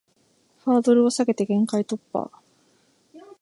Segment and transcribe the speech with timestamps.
[0.65, 2.31] ハードルを下げて限界突破